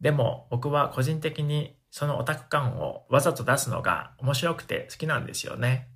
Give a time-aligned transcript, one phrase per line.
[0.00, 5.88] でも僕は個人的にそのオタク感をわざと出すのが面白くて好きなんですよね。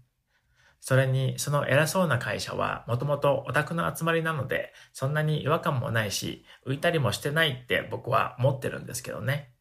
[0.81, 9.53] それにその偉そうな会社はもともとオタクの集まりなのでそんなに違和感もないし浮いたりもしてないって僕は思ってるんですけどね。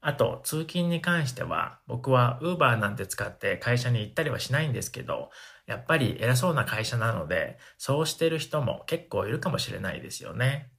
[0.00, 5.30] あと通勤に関しては僕は Uber なんて使って会社に行ったりはしないんですけど
[5.66, 10.73] やっぱり偉そうな会社なのでそうしてる人も結構いるかもしれないですよね。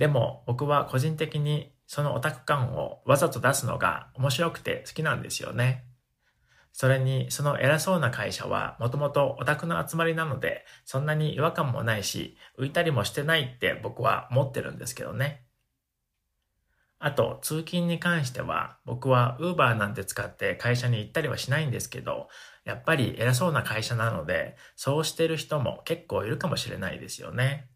[0.00, 5.84] でも僕は個人的にそのオタク感をわざと出すのが面白くて好きなんですよね。
[6.72, 15.44] それにその偉そうな会社はもともとオタクの集まりなのでそんなに違和感もないし浮いたりもしてないって僕は思ってるんですけどね。
[16.98, 22.28] あと通勤に関しては僕は Uber なんて使って会社に行ったりはしないんですけど
[22.64, 27.68] やっぱり偉そうな会社なのでそうしてる人も結構いるかもしれないですよね。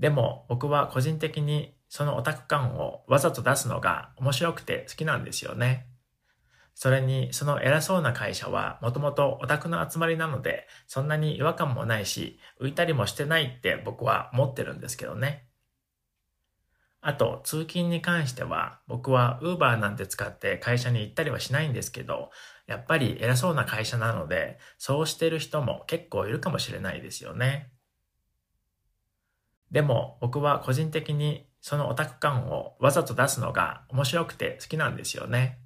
[0.00, 5.86] でも僕は個人的にそのオタク感をわざと出すのが面白くて好きなんですよね。
[6.74, 15.46] それにその偉そうな会社はもともとオタクの集まりなのでそんなに違和感もないし浮いたりもしてないって僕は思ってるんですけどね。
[17.02, 22.30] あと通勤に関しては僕は Uber なんて使って会社に行ったりはしないんですけど
[22.66, 27.70] やっぱり偉そうな会社なのでそうしてる人も結構いるかもしれないですよね。
[29.70, 35.58] でも僕は個人的にそのオタク感をわざと出すのが面白くて好きなんですよね。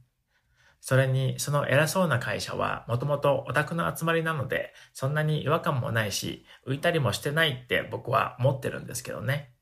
[0.81, 9.55] それにその偉そうな会社はもともとオタクの集まりなのでそんなに違和感もないし浮いたりもしてないって僕は思ってるんですけどね。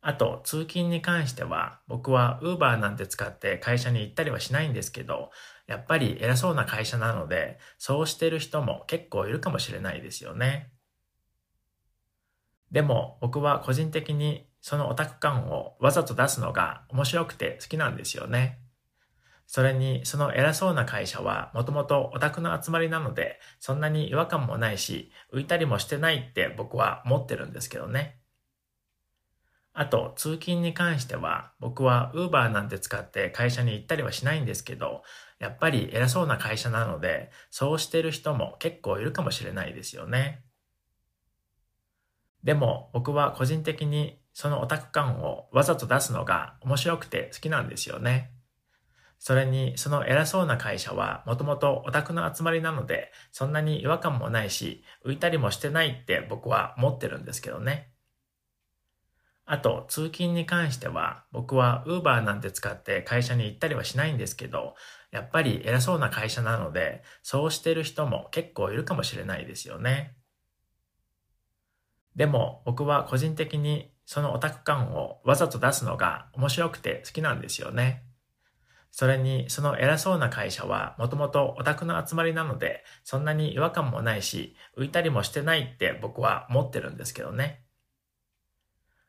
[0.00, 5.30] あと通勤に関しては僕は Uber なんて使って会社に行ったりはしないんですけど
[5.66, 10.72] やっぱり偉そうな会社なのでそうしてる人も結構いるかもしれないですよね。
[12.70, 18.58] でも僕は個人的にそのオタク感をわざと出すのが面白くて好きなんですよね。
[19.46, 28.20] それにその偉そうな会社はもともとオタクの集まりなのでそんなに違和感もないし浮いたりもしてないって僕は思ってるんですけどね。
[29.72, 35.02] あと通勤に関しては僕は Uber なんて使って会社に行ったりはしないんですけど
[35.38, 40.42] やっぱり偉そうな会社なのでそうしてる人も結構いるかもしれないですよね。
[42.44, 48.30] でも僕は個人的にそのオタク感をわざと出すのが面白くて好きなんですよね。
[49.18, 57.90] それにその偉そうな会社はもともとオタクの集まりなのでそんなに違和感もないし浮いたりもしてないって僕は思ってるんですけどね。
[59.50, 64.74] あと通勤に関しては僕は Uber なんて使って会社に行ったりはしないんですけど
[65.10, 70.17] やっぱり偉そうな会社なのでそうしてる人も結構いるかもしれないですよね。
[72.18, 78.02] でも僕は個人的にそのオタク感をわざと出すのが面白くて好きなんですよね。
[78.90, 87.62] それにその偉そうな会社はもともとオタクの集まりなのでそんなに違和感もないし浮いたりもしてないって僕は思ってるんですけどね。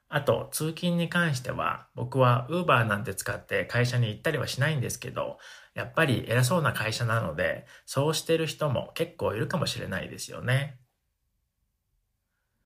[0.08, 5.40] あと通勤に関しては僕は Uber なんて使って会社に行ったりはしないんですけど
[5.74, 10.80] やっぱり偉そうな会社なのでそうしてる人も結構いるかもしれないですよね。